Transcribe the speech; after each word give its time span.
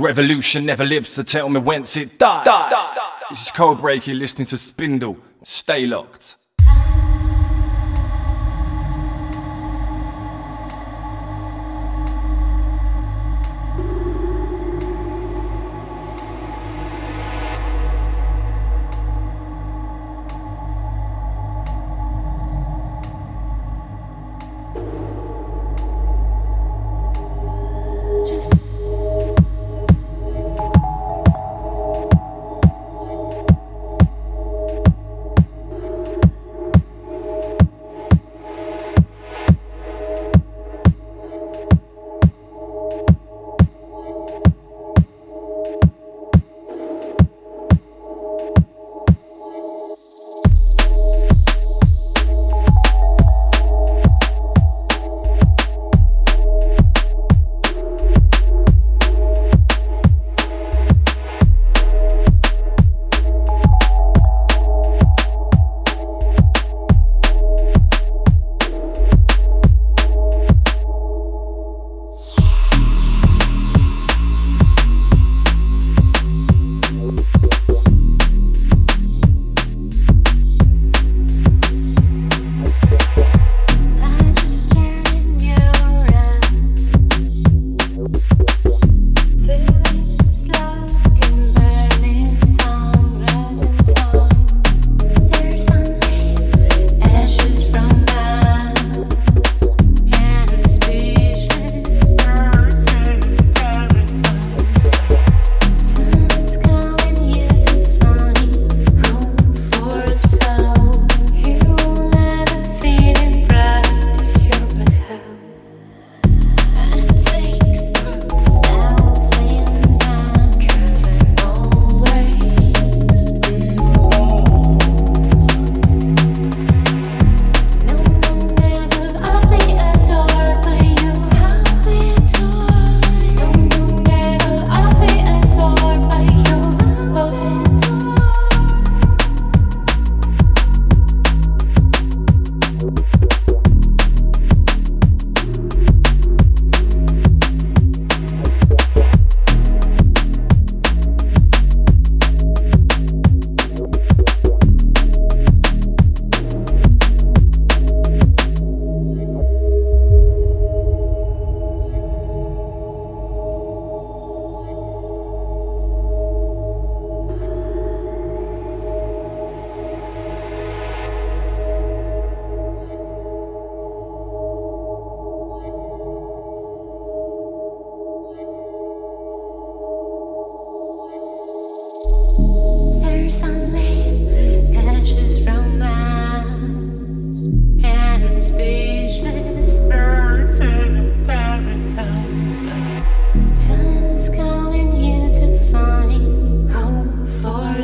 revolution 0.00 0.66
never 0.66 0.84
lives, 0.84 1.10
so 1.10 1.22
tell 1.22 1.48
me 1.48 1.60
whence 1.60 1.96
it 1.96 2.18
died. 2.18 2.44
This 3.28 3.46
is 3.46 3.52
Codebreaker, 3.52 4.08
you're 4.08 4.16
listening 4.16 4.46
to 4.46 4.58
Spindall. 4.58 5.16
Stay 5.44 5.86
locked. 5.86 6.34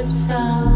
yourself. 0.06 0.75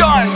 gun. 0.00 0.29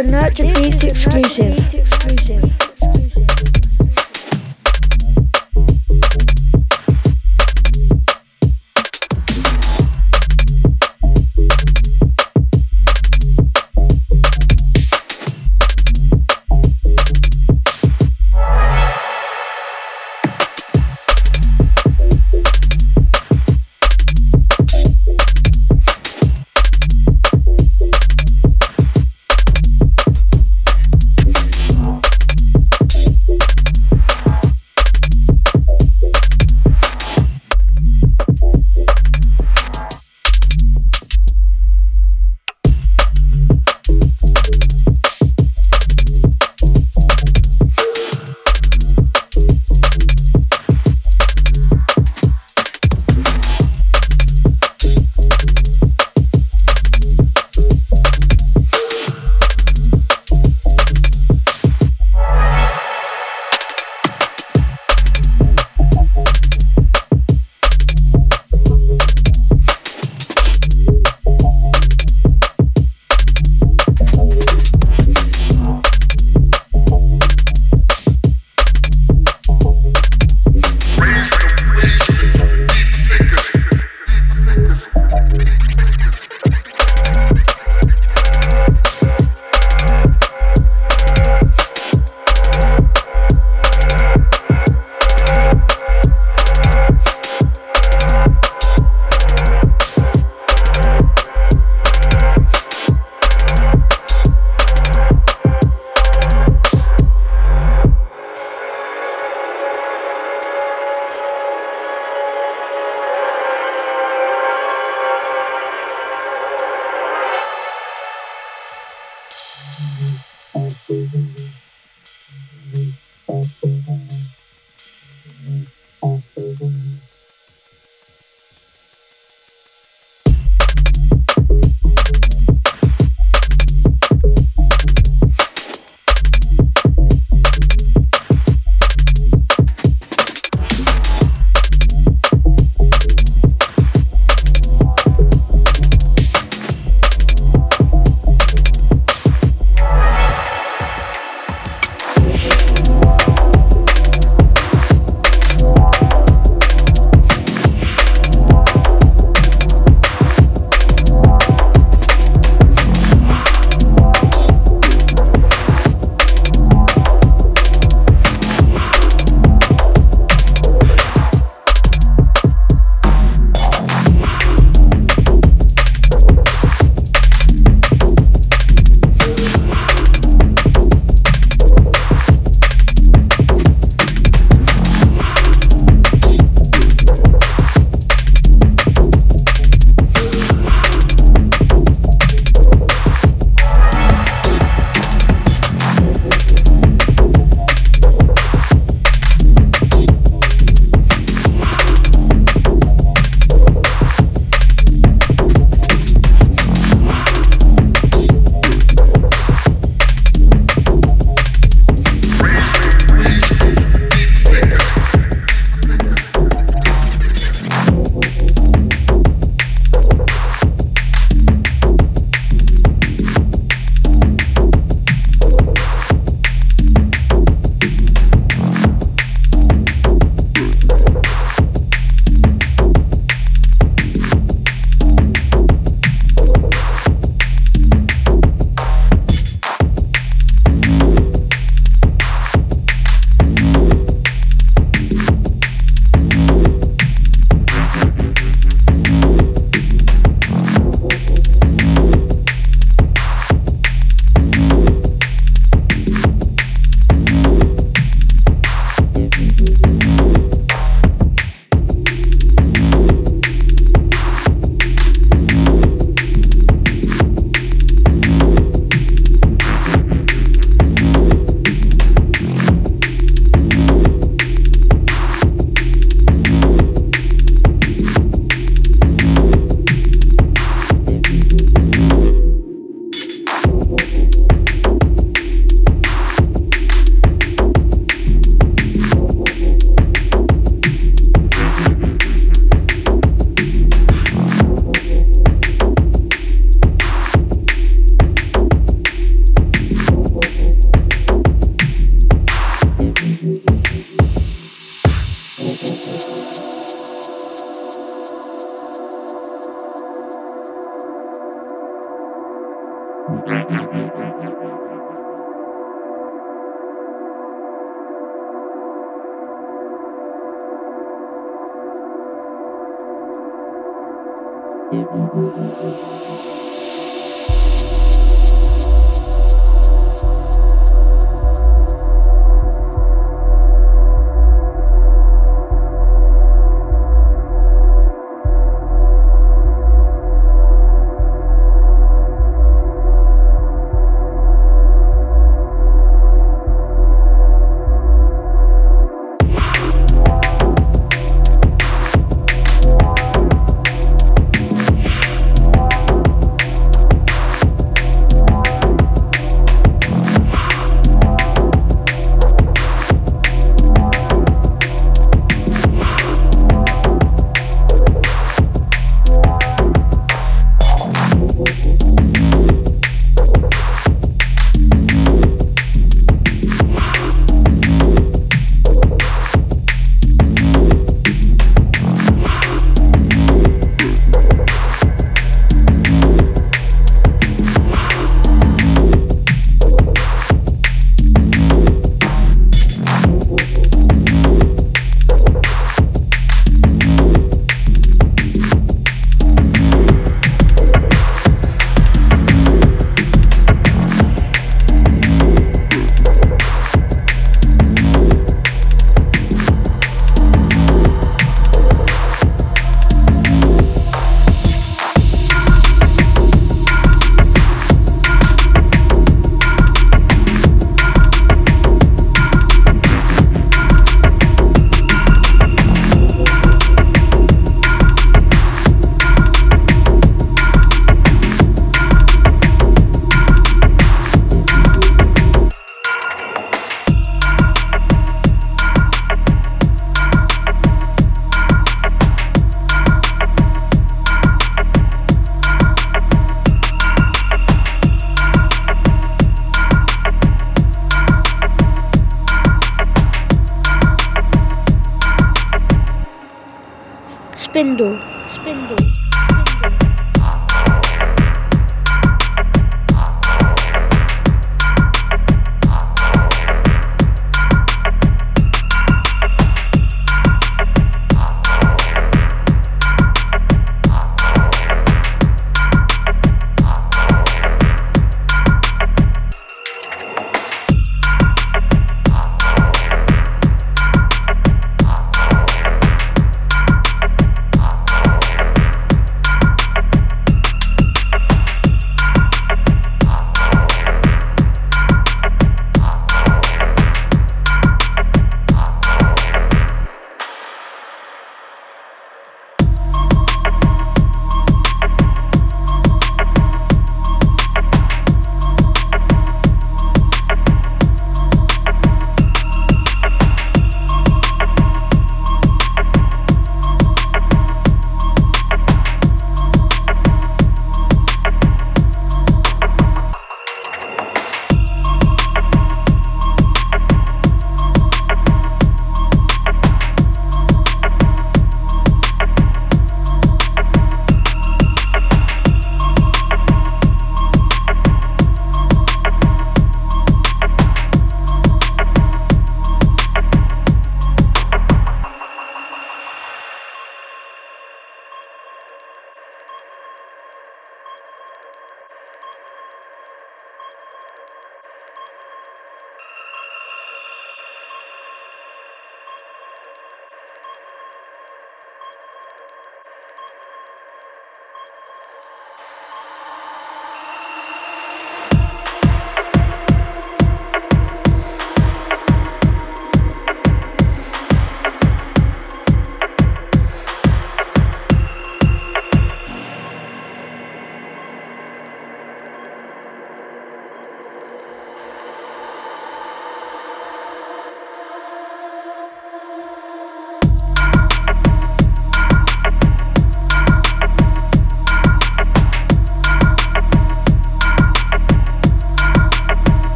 A 0.00 0.02
Nurture 0.02 0.44
Beats 0.54 0.84
exclusive. 0.84 2.69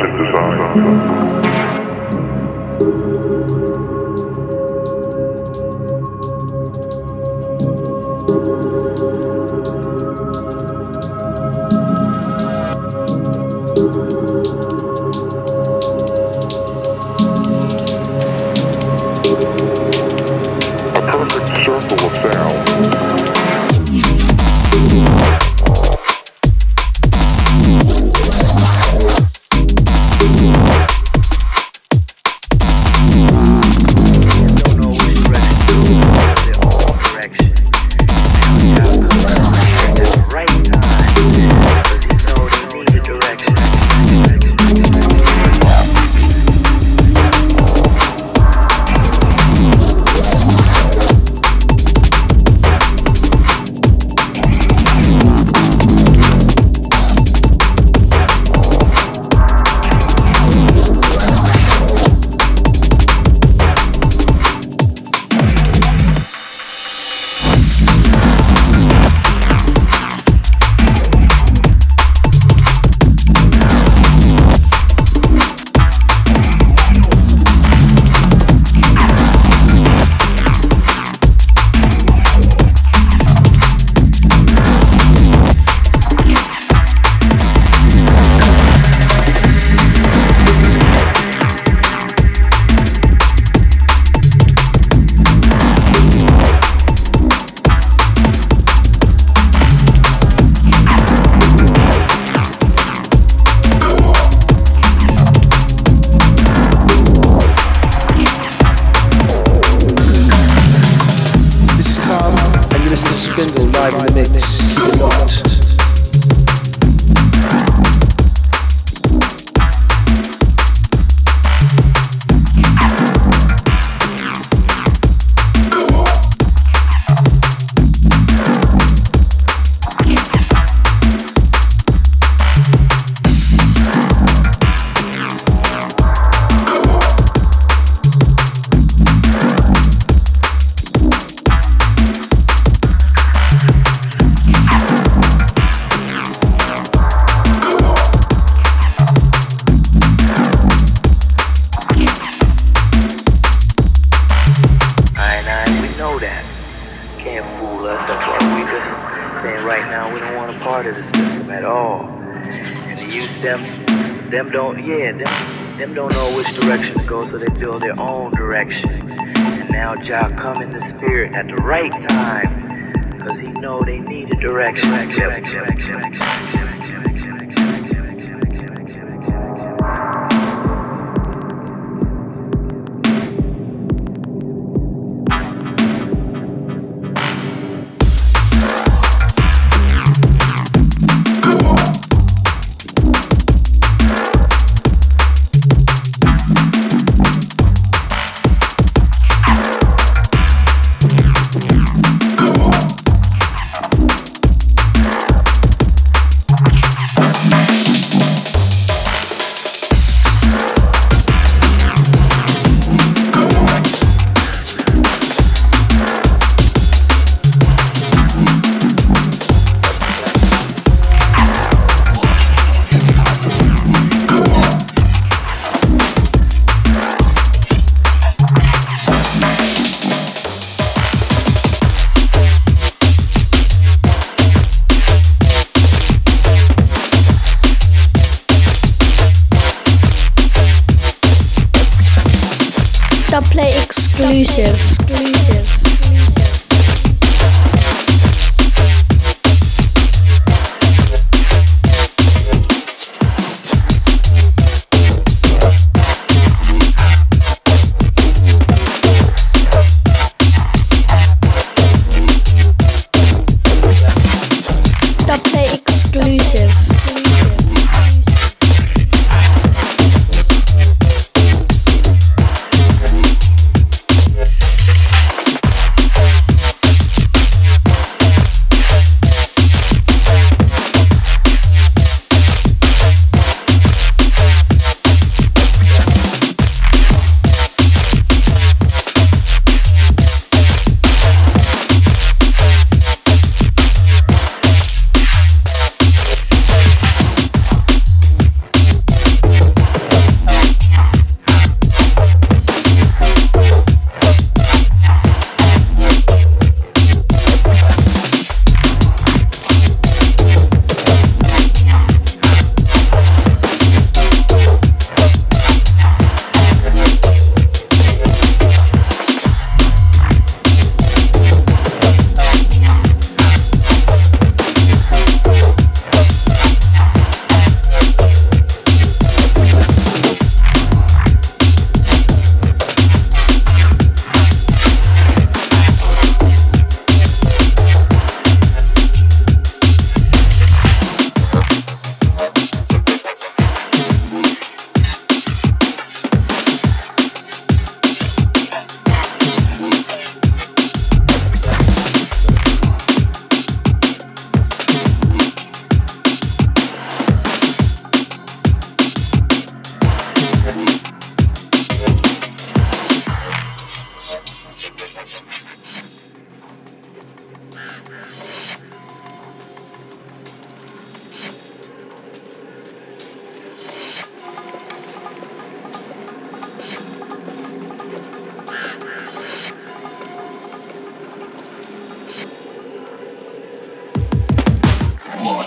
çıktı 0.00 0.24
sana. 0.32 1.53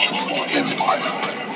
Empire. 0.09 1.46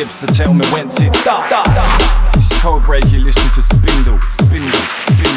dips, 0.00 0.14
so 0.14 0.26
tell 0.28 0.54
me 0.54 0.64
when 0.72 0.88
to 0.88 1.12
stop. 1.12 2.34
This 2.34 2.62
code 2.62 2.82
break, 2.84 3.04
you 3.12 3.18
listen 3.18 3.42
to 3.54 3.62
Spindall, 3.62 4.18
Spindall, 4.30 4.80
Spindall. 4.98 5.29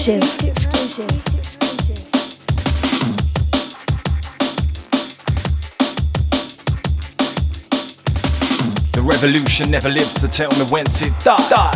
Exclusive. 0.00 1.04
The 8.92 9.02
revolution 9.02 9.70
never 9.70 9.90
lives, 9.90 10.22
so 10.22 10.28
tell 10.28 10.48
me 10.52 10.64
whence 10.70 11.02
it 11.02 11.12
died. 11.20 11.74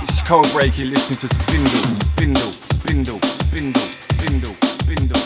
This 0.00 0.10
is 0.10 0.22
Codebreaker 0.22 0.88
listening 0.88 1.18
to 1.18 1.26
Spindall, 1.26 1.96
Spindall, 1.96 2.52
Spindall, 2.52 3.18
Spindall, 3.20 3.82
Spindall, 3.90 4.54
Spindall, 4.54 4.54
Spindall. 4.62 5.25